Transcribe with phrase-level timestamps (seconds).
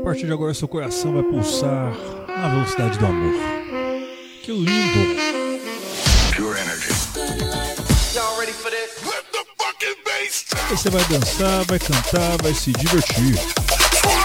[0.00, 1.92] partir de agora seu coração vai pulsar
[2.28, 3.34] na velocidade do amor.
[4.42, 5.20] Que lindo!
[6.34, 6.90] Pure energy.
[10.52, 13.34] Aí você vai dançar, vai cantar, vai se divertir.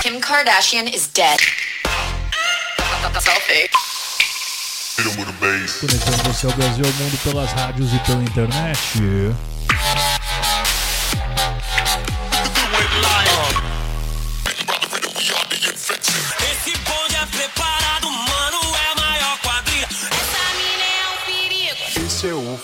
[0.02, 1.40] Kim Kardashian is dead.
[3.20, 3.70] Selfie.
[5.80, 8.80] Conectando você ao Brasil e ao mundo pelas rádios e pela internet.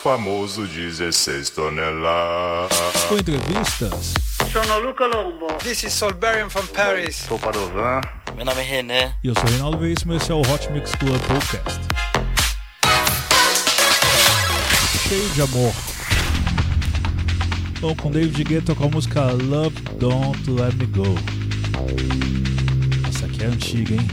[0.02, 2.76] Famoso 16 toneladas.
[3.08, 4.14] Com entrevistas,
[4.52, 5.48] Sono Luca Lombo.
[5.60, 7.16] This is Solberian from Paris.
[7.28, 8.02] Sou Padovan.
[8.36, 9.14] Meu nome é René.
[9.24, 11.80] e eu sou o Reinaldo Veríssimo e esse é o Hot Mix Club Podcast.
[15.08, 15.74] Cheio de amor.
[17.80, 21.16] Bom, com David Guetta com a música Love Don't Let Me Go.
[23.08, 24.08] Essa aqui é antiga, hein?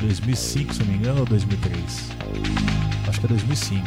[0.00, 2.10] 2005, se não me engano, ou 2003?
[3.08, 3.84] Acho que é 2005.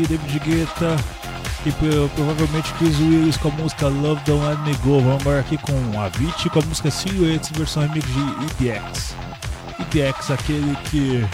[0.00, 0.96] aqui David Guetta
[1.66, 1.72] e
[2.14, 5.00] provavelmente Chris Willis com a música Love Don't Let Me Go.
[5.00, 9.14] Vamos embora aqui com a Avicii com a música Silhouettes versão remix de EDX.
[9.80, 11.26] EDX, aquele que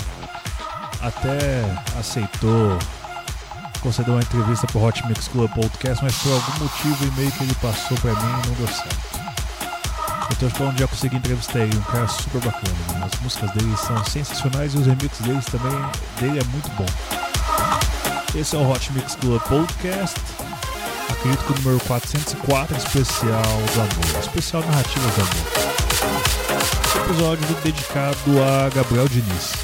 [1.00, 1.64] até
[1.98, 2.78] aceitou
[3.80, 7.44] concedeu uma entrevista pro Hot Mix Club Podcast, mas por algum motivo o e-mail que
[7.44, 9.26] ele passou pra mim não deu certo.
[10.32, 12.74] Então acho que onde já consegui entrevistar ele, um cara super bacana.
[12.94, 13.08] Né?
[13.12, 15.90] As músicas dele são sensacionais e os remixes dele também,
[16.20, 17.25] dele é muito bom.
[18.38, 20.20] Esse é o Hot Mix Club Podcast,
[21.08, 21.14] a
[21.58, 27.06] número 404, é especial do amor, especial narrativa do amor.
[27.06, 29.54] Episódio dedicado a Gabriel Diniz.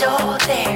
[0.00, 0.69] 上で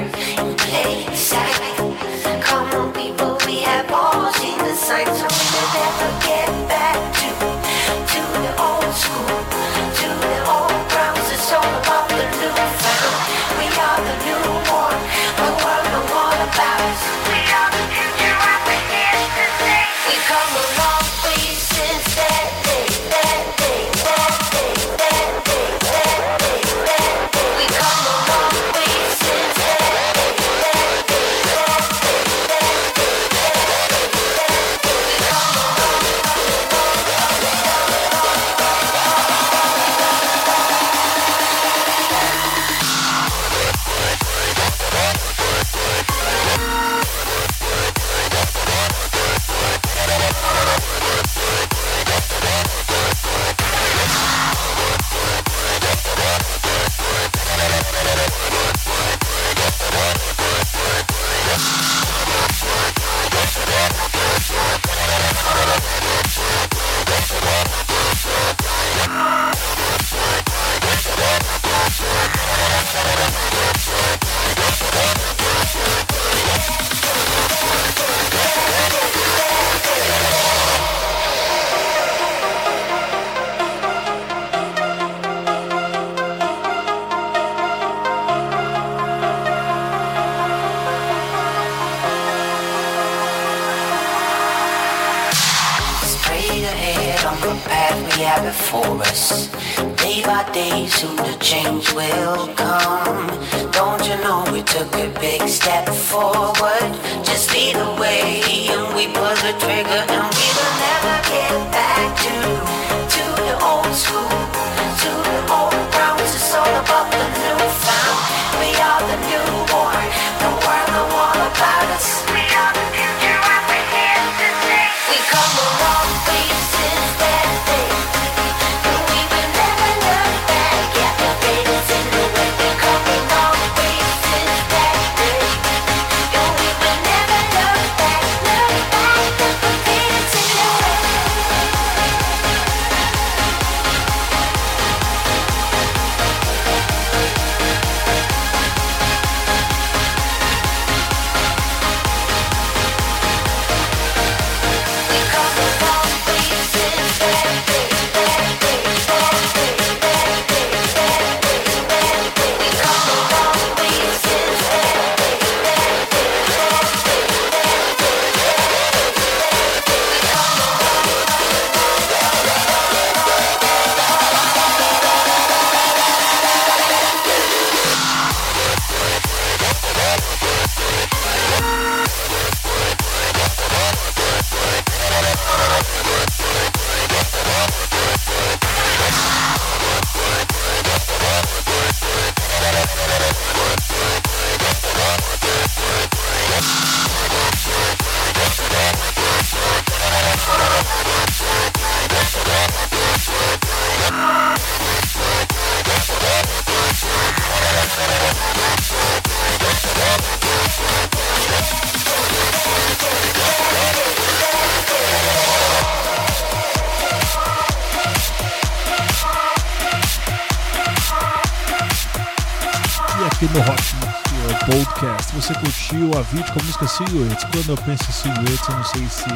[226.35, 227.45] vídeo com a música Silhouettes?
[227.51, 229.29] Quando eu penso em Silhouettes, eu não sei se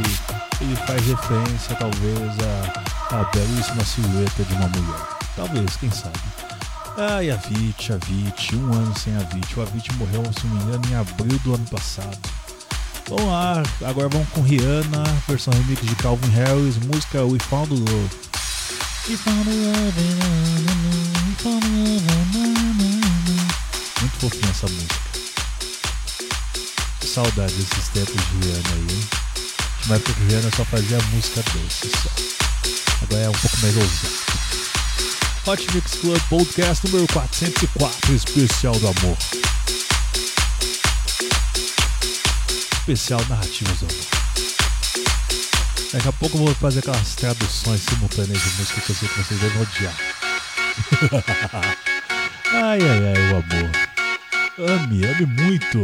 [0.61, 4.99] ele faz referência, talvez, a, a belíssima silhueta de uma mulher.
[5.35, 6.19] Talvez, quem sabe.
[6.97, 9.57] Ai, a Vit, a Vit, um ano sem a Vit.
[9.57, 12.19] O Avit morreu, se não me engano, em abril do ano passado.
[13.07, 17.89] Vamos lá, agora vamos com Rihanna, versão remix de Calvin Harris, música We Found Love.
[17.91, 18.11] Love,
[19.07, 20.19] we found love,
[24.01, 24.98] muito fofinha essa música.
[27.19, 29.03] Saudade desses tempos de Rihanna aí?
[29.87, 32.09] Na época que Rihanna só fazia música doce só.
[33.03, 34.13] Agora é um pouco mais ousado.
[35.45, 39.17] Hot Mix Club Podcast número 404, especial do amor.
[42.79, 44.05] Especial Narrativas do Amor.
[45.91, 49.23] Daqui a pouco eu vou fazer aquelas traduções simultâneas de música que eu sei que
[49.23, 49.95] vocês devem odiar.
[52.53, 53.71] ai, ai, ai, o amor.
[54.57, 55.83] Ame, ame muito.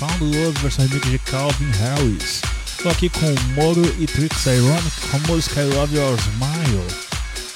[0.00, 2.40] Love, versão remix de Calvin Harris.
[2.82, 6.86] Tô aqui com Moro e Trix Ironic com I Love Your Smile.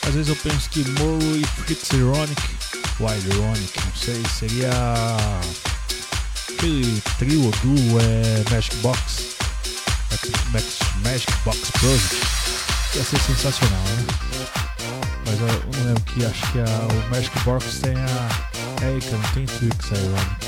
[0.06, 2.42] Às vezes eu penso que Moro e Trix Ironic,
[3.00, 4.70] Wild Ironic, não sei, seria
[6.52, 9.36] aquele trio ou duo é Magic Box,
[11.02, 12.16] Magic Box Project.
[12.94, 14.06] Ia ser sensacional, né?
[15.24, 18.54] Mas eu não lembro que acho que a, o Magic Box tem a.
[18.78, 20.43] Cara, não tem Twix Ironic.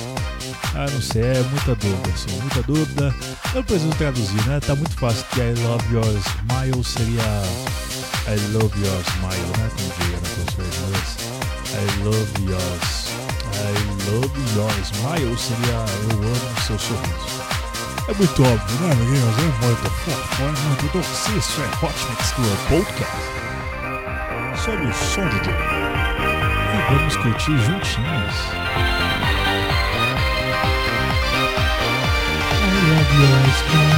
[0.78, 3.14] Ah, não sei, é muita dúvida, assim, muita dúvida.
[3.54, 4.60] Eu preciso traduzir, né?
[4.60, 7.22] Tá muito fácil que I love your smile seria
[8.28, 9.70] I love your smile, né?
[9.74, 10.76] Como diria na professora.
[11.72, 13.08] I love yours.
[13.56, 13.72] I
[14.10, 15.80] love your smile seria
[16.10, 17.40] eu amo seu sorriso.
[18.08, 19.38] É muito óbvio, né, amiguinhos?
[19.38, 21.38] É muito fofo, é muito doce.
[21.38, 23.16] Isso é Hot Mix Club Podcast.
[24.62, 25.54] Sob o som de Joe.
[26.74, 28.95] E vamos curtir juntinhos.
[33.18, 33.95] Your smile.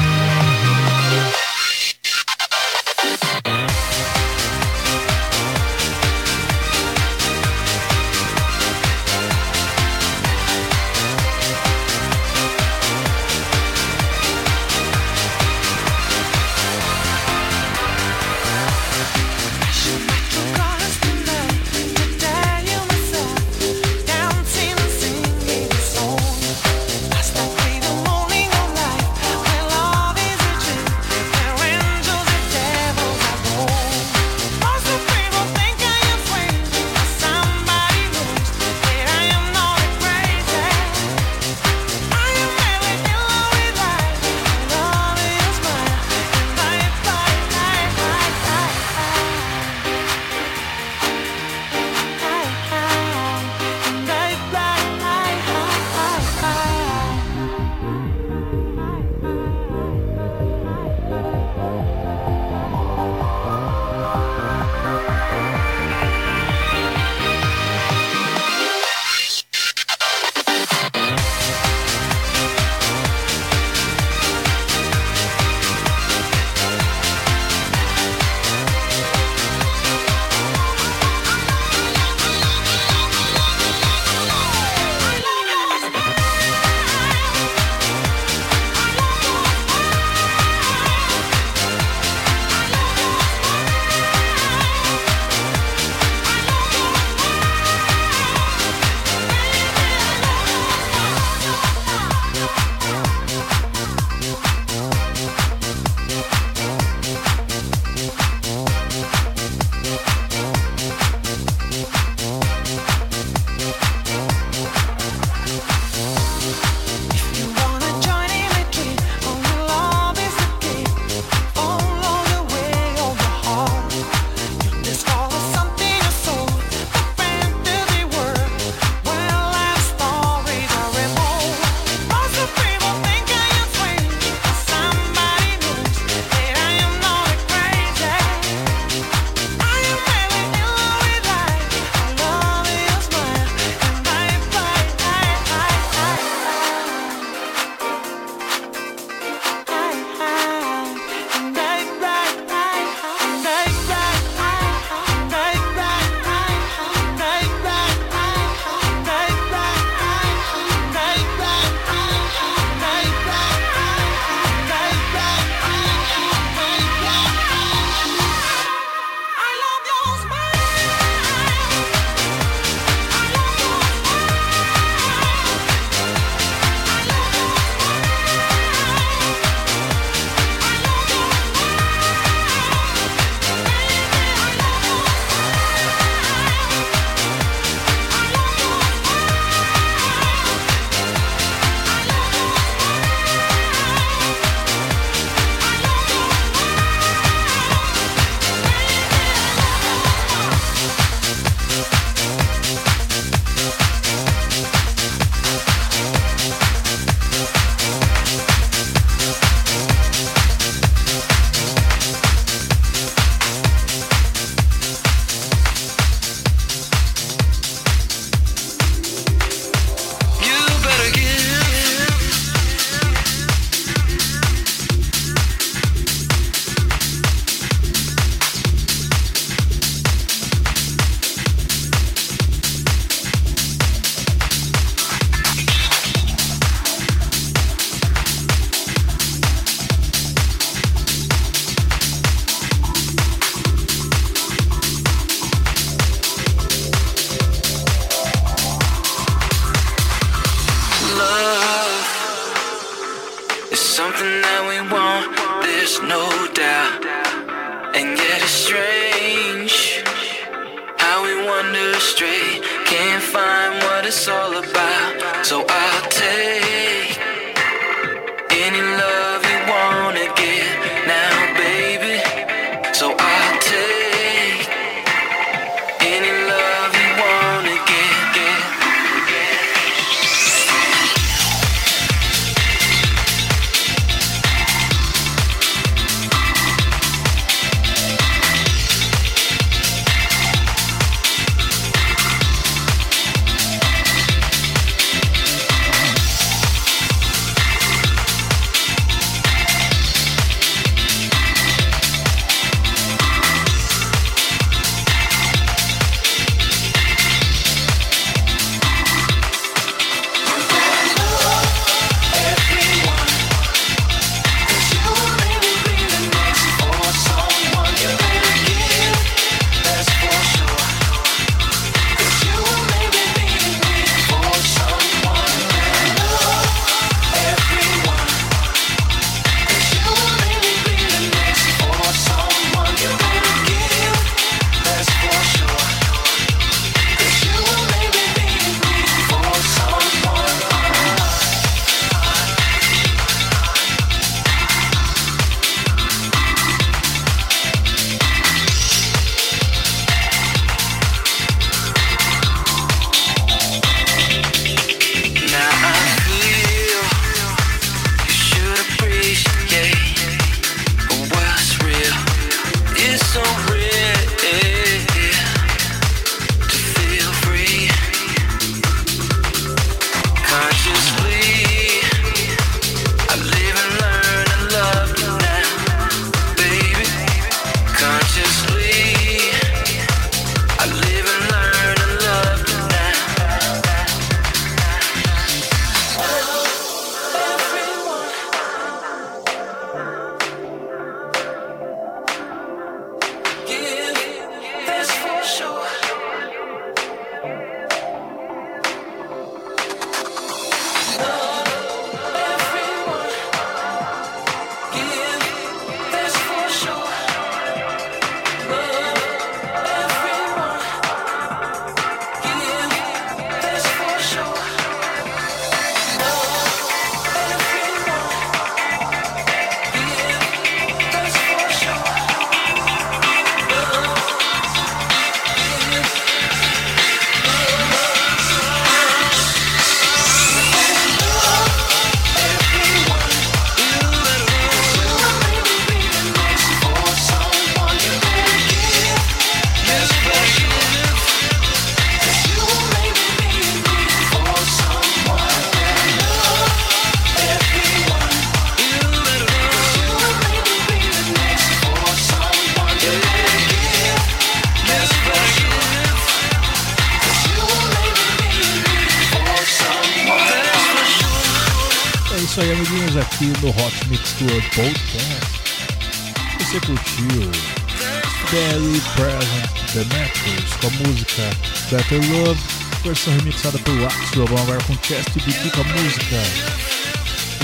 [473.08, 474.46] versão remixada pelo Axel.
[474.46, 476.36] Vamos agora com Chest e Beat com a música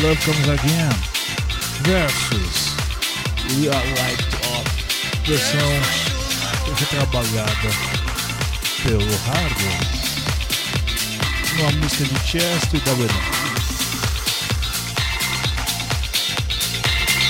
[0.01, 0.89] Love Comes Again
[1.83, 2.73] versus
[3.53, 4.71] We Are Light Off,
[5.27, 5.71] versão
[6.79, 7.71] retrabalhada
[8.83, 9.81] pelo Hardware.
[11.59, 13.45] Uma música de Chest e WN.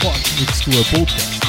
[0.05, 1.43] Hot Mix Club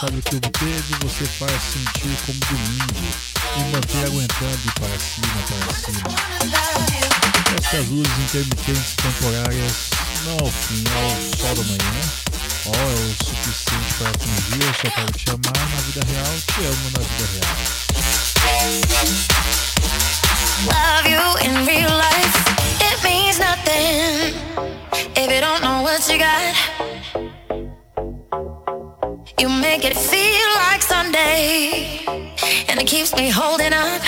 [0.00, 3.04] sabe o que obteve, você faz sentir como domingo
[3.54, 6.08] e manter aguentando para cima, para cima.
[7.58, 9.90] Estas luzes intermitentes temporárias
[10.24, 12.00] não ao fim, ao sol da manhã.
[12.64, 16.60] Ó, é o suficiente para atingir, eu só quero te amar na vida real, te
[16.64, 17.56] amo na vida real.
[20.64, 22.36] Love you in real life,
[22.80, 24.34] it means nothing
[25.14, 27.29] if you don't know what you got.
[29.72, 32.00] Make it feel like Sunday,
[32.68, 34.02] and it keeps me holding up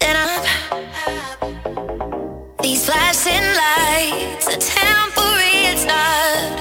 [0.00, 0.46] and up.
[2.62, 6.53] These flashing lights are temporary, it's not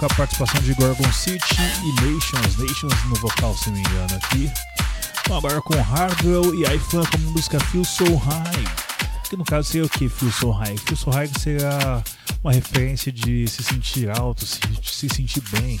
[0.00, 4.16] com a participação de Gorgon City e Nations, Nations no vocal, se não me engano
[4.16, 4.50] aqui.
[5.28, 8.64] Bom, agora com Hardwell e iFan com a música Feel So High,
[9.28, 10.78] que no caso seria o que Feel So High?
[10.78, 12.02] Feel So High seria
[12.42, 15.78] uma referência de se sentir alto, se, se sentir bem.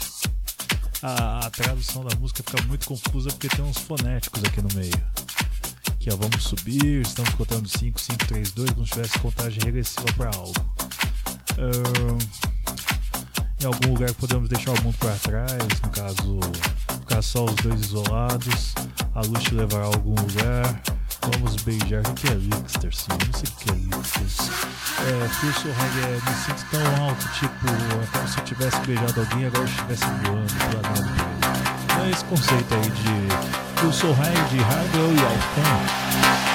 [1.02, 5.02] A, a tradução da música fica muito confusa porque tem uns fonéticos aqui no meio.
[5.92, 10.12] Aqui ó, vamos subir, estamos contando 5, 5, 3, 2, como se tivesse contagem regressiva
[10.14, 10.52] para algo.
[11.56, 12.18] Ahn,
[13.60, 16.40] em algum lugar podemos deixar o mundo para trás, no caso,
[17.00, 18.74] ficar só os dois isolados,
[19.14, 20.82] a luz te levará a algum lugar.
[21.32, 22.00] Vamos beijar.
[22.06, 22.94] O que é Lixter?
[22.94, 24.70] Sim, não sei o que é Lixter.
[25.00, 29.20] É, Feel So é, me sinto tão alto, tipo, é como se eu tivesse beijado
[29.20, 30.52] alguém agora eu estivesse voando
[31.98, 32.06] aí.
[32.06, 36.49] É esse conceito aí de Feel So High de Hardwell e iPhone.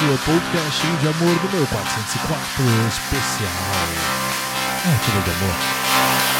[0.00, 3.50] Mix Club Podcast de amor número 404 especial.
[4.86, 6.39] É, tudo de amor.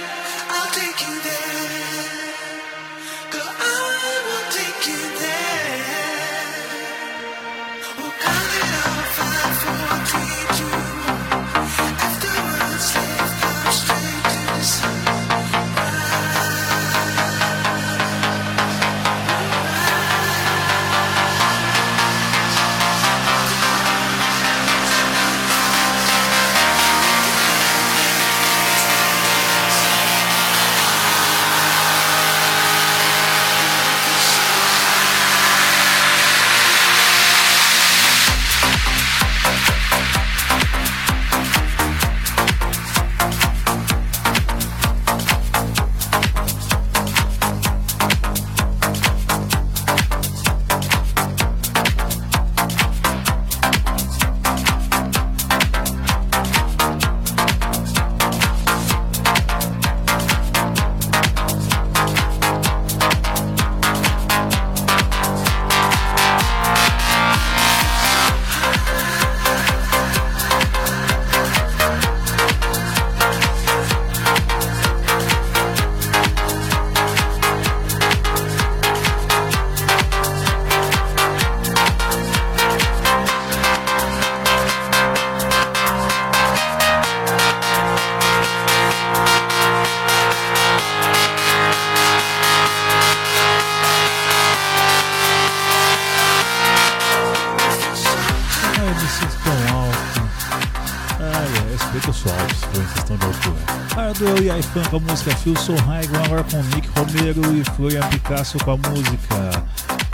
[104.61, 108.71] IFan com a música Feel So High, agora com Nick Romero e Florian Picasso com
[108.71, 109.63] a música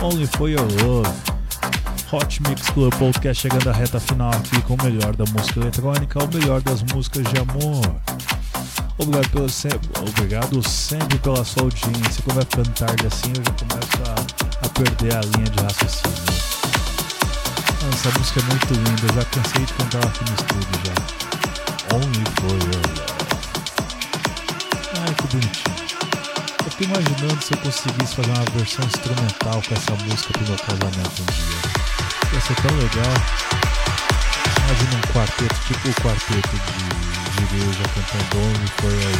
[0.02, 1.10] Only For Your Love.
[2.14, 6.24] Hot Mix Club Podcast chegando à reta final aqui com o melhor da música eletrônica,
[6.24, 7.82] o melhor das músicas de amor.
[8.98, 12.24] Obrigado, pelo obrigado sempre pela sua audiência.
[12.24, 16.24] Quando vai ficando tarde assim, eu já começo a, a perder a linha de raciocínio.
[17.92, 21.96] Essa música é muito linda, eu já cansei de cantar ela aqui no estúdio já.
[21.96, 23.17] Only for your love.
[25.28, 25.76] Que bonitinho.
[26.64, 30.58] Eu fico imaginando se eu conseguisse fazer uma versão instrumental com essa música pro meu
[30.58, 31.60] casamento um dia.
[32.34, 33.14] Ia ser tão legal.
[34.64, 36.84] Imagina um quarteto, tipo o quarteto de,
[37.36, 39.12] de igreja cantando Only for your.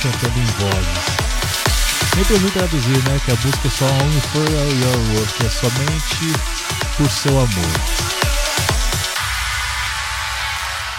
[0.00, 1.24] Cantando em vozes.
[2.16, 3.20] Nem mim traduzir, né?
[3.24, 6.32] Que a música é só Only for Your que é somente
[6.96, 8.03] por seu amor.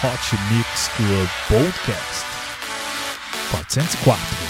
[0.05, 2.25] Hot Mix Club Podcast
[3.49, 4.44] 404.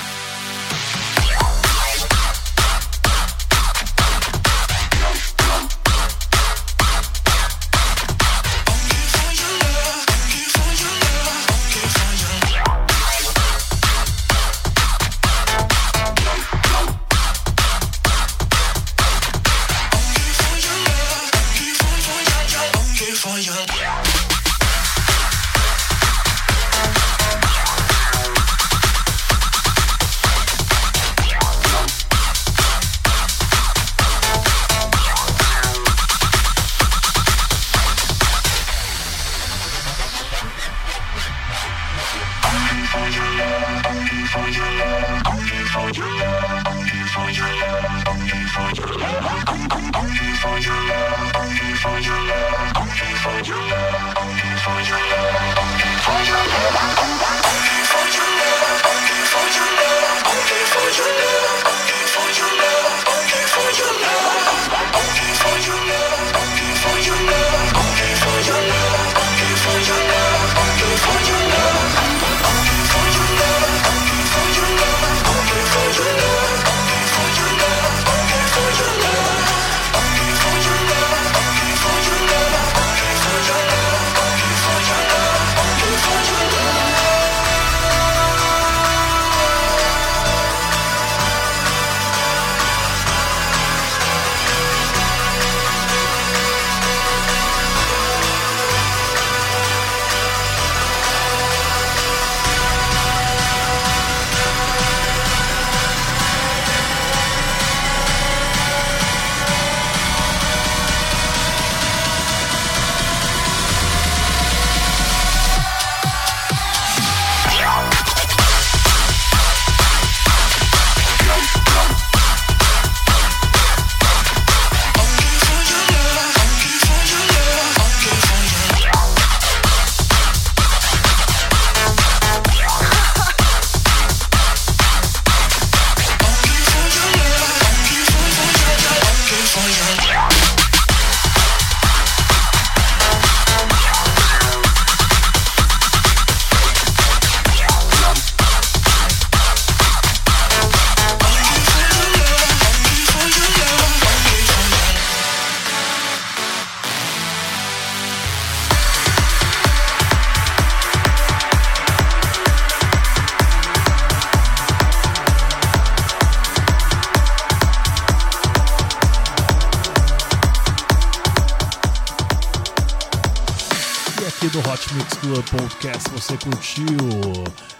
[176.25, 176.87] Você curtiu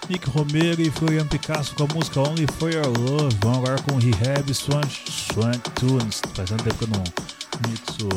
[0.08, 3.36] Nick Romero e Florian Picasso com a música Only For Your Love.
[3.42, 6.22] Vamos agora com Rehab Swank, Swank Tunes.
[6.32, 7.02] Faz tanto tempo que eu não
[7.68, 8.08] mixo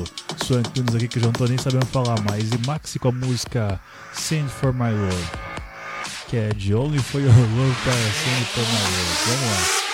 [0.46, 2.52] Swank Tunes aqui que eu já não tô nem sabendo falar mais.
[2.52, 3.82] E Maxi com a música
[4.14, 5.30] Send For My Love.
[6.28, 9.18] Que é de Only For Your Love para Send For My Love.
[9.26, 9.90] Vamos lá.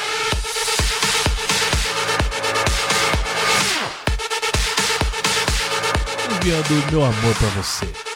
[6.41, 8.14] enviando meu amor pra você.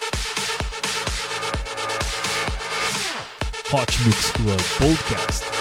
[3.71, 5.58] Hot Mix Club Podcast.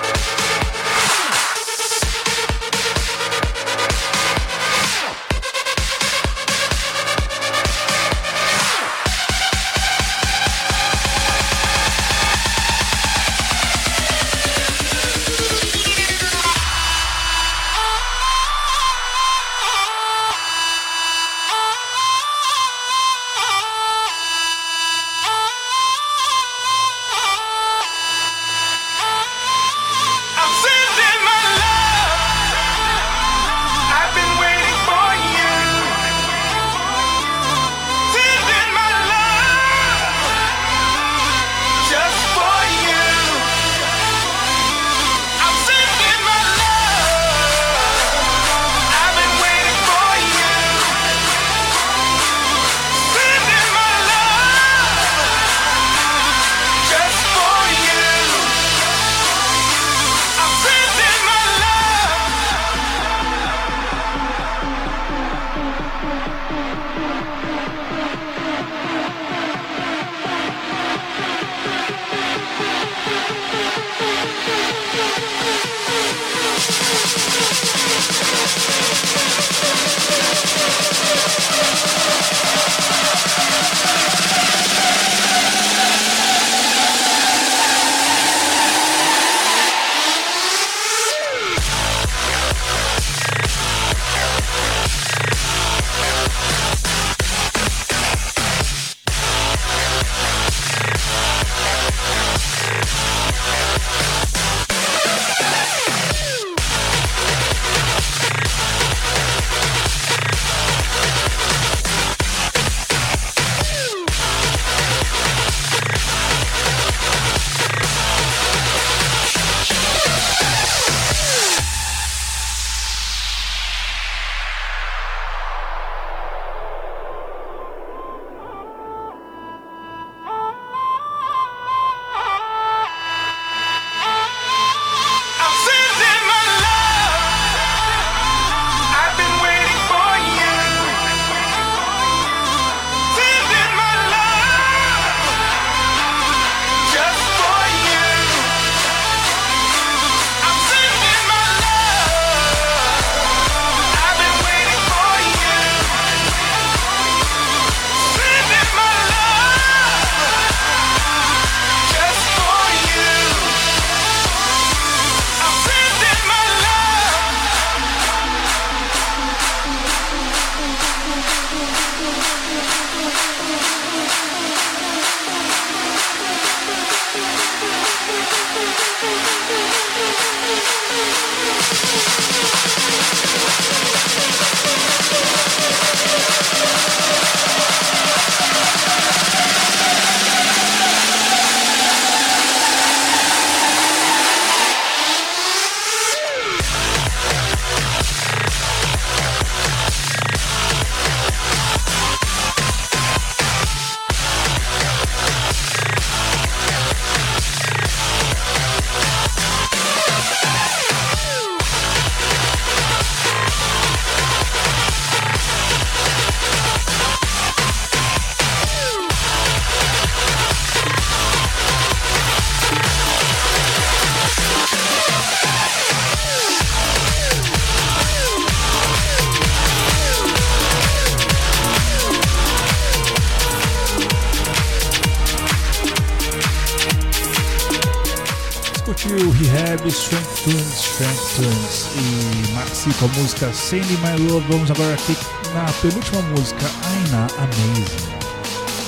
[239.89, 244.47] Rehab, Strength Tunes, Strength Tunes e Maxi com a música Send My Love.
[244.49, 245.17] Vamos agora aqui
[245.55, 248.19] na penúltima música, Aina Amazing.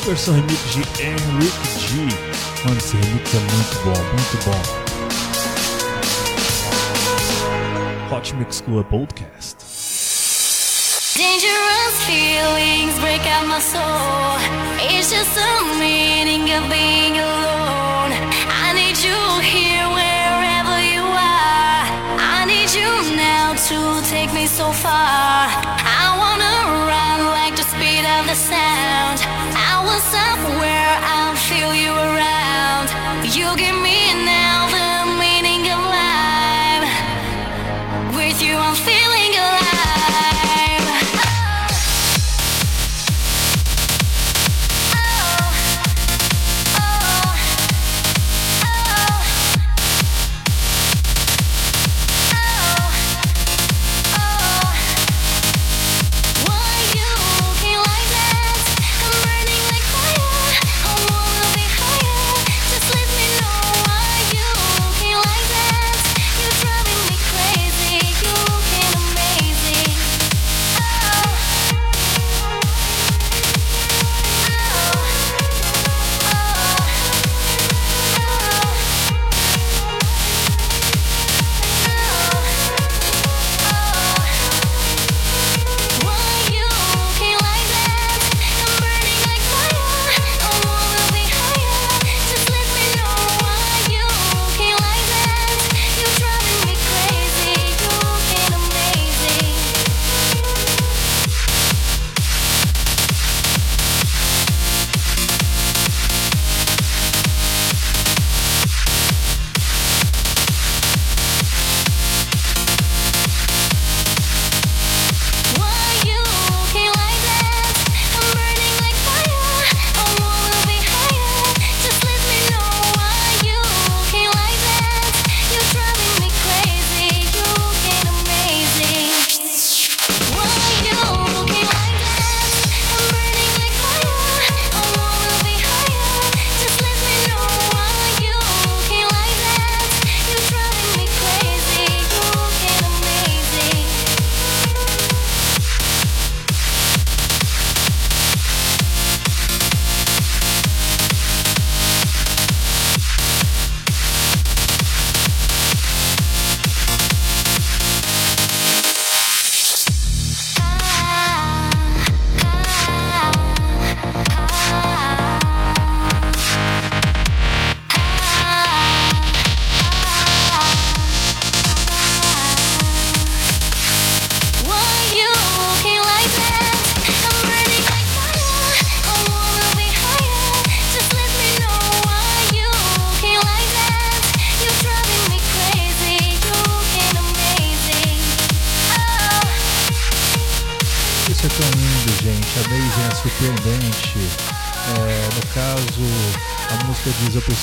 [0.05, 1.96] Versão remix de Henrik G.
[2.64, 4.61] Mano, esse remix é muito bom, muito bom.
[8.14, 9.57] Hot Mix Club Podcast.
[11.16, 14.38] Dangerous feelings break out my soul.
[14.80, 17.59] It's just the meaning of being alone.
[24.51, 25.46] So far.
[26.03, 26.55] I wanna
[26.90, 29.18] run like the speed of the sound.
[29.55, 32.88] I want somewhere I'll feel you around.
[33.36, 33.99] You give me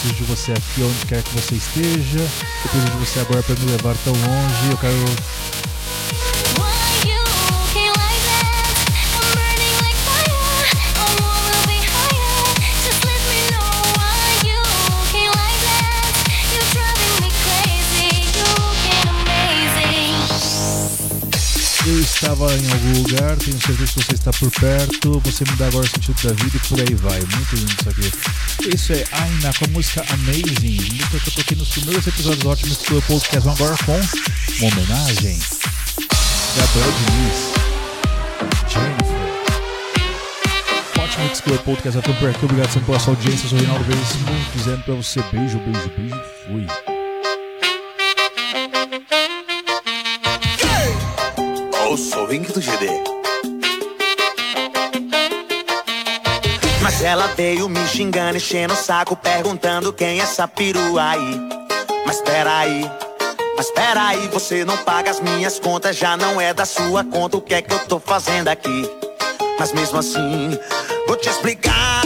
[0.08, 2.20] preciso de você aqui, onde quer que você esteja.
[2.20, 4.72] Eu preciso de você agora para me levar tão longe.
[4.72, 5.57] Eu quero.
[22.38, 25.20] Estava em algum lugar, tenho certeza que você está por perto.
[25.26, 27.20] Você me dá agora o sentido da vida e por aí vai.
[27.20, 28.76] Muito lindo isso aqui.
[28.76, 32.50] Isso é Aina com a música Amazing, música que eu toquei nos primeiros episódios do
[32.50, 35.40] Ótimo Estúdio Podcast agora com uma homenagem.
[36.56, 37.38] Gabriel Diniz,
[38.72, 39.18] Jennifer.
[41.04, 42.46] Ótimo Explore Podcast, tô por aqui.
[42.46, 43.46] Obrigado sempre pela sua audiência.
[43.46, 44.26] Eu sou o Reinaldo Veríssimo,
[44.56, 46.22] dizendo pra você beijo, beijo, beijo.
[46.46, 46.97] Fui.
[52.28, 52.90] Do GD.
[56.84, 61.40] Mas ela veio me xingando, enchendo o saco, perguntando quem é essa perua aí.
[62.06, 62.92] Mas peraí,
[63.56, 67.42] mas peraí, você não paga as minhas contas, já não é da sua conta o
[67.42, 68.84] que é que eu tô fazendo aqui.
[69.58, 70.60] Mas mesmo assim,
[71.08, 71.97] vou te explicar.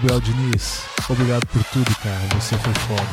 [0.00, 2.26] Gabriel Diniz, obrigado por tudo, cara.
[2.34, 3.04] Você foi foda